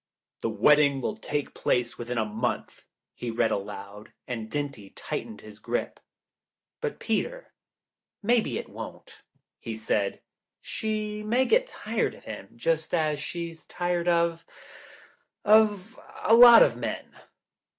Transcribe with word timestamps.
"'The 0.41 0.49
wedding 0.49 0.99
will 0.99 1.15
take 1.15 1.53
place 1.53 1.95
within 1.99 2.17
a 2.17 2.25
month,'" 2.25 2.85
he 3.13 3.29
read 3.29 3.51
aloud, 3.51 4.11
and 4.27 4.49
Dinty 4.49 4.91
tightened 4.95 5.41
his 5.41 5.59
grip. 5.59 5.99
"But 6.81 6.99
Peter, 6.99 7.53
maybe 8.23 8.57
it 8.57 8.67
won't," 8.67 9.21
he 9.59 9.75
said. 9.75 10.19
"She 10.59 11.21
may 11.21 11.45
get 11.45 11.67
tired 11.67 12.15
of 12.15 12.23
him 12.25 12.47
just 12.55 12.95
as 12.95 13.19
she's 13.19 13.65
tired 13.65 14.07
of— 14.07 14.43
of 15.45 15.99
a 16.23 16.33
lot 16.33 16.63
of 16.63 16.75
men." 16.75 17.21